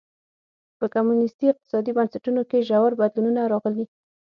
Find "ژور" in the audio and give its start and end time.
2.69-2.91